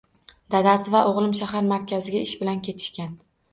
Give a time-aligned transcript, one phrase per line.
[0.55, 3.17] Dadasi va o`g`lim shahar markaziga ish bilan ketishgan